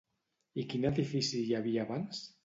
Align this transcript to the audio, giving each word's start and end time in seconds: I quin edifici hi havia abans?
I 0.61 0.63
quin 0.71 0.87
edifici 0.89 1.41
hi 1.49 1.53
havia 1.59 1.83
abans? 1.89 2.23